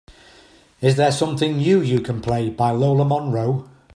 [0.81, 3.69] is there something new you can play by Lola Monroe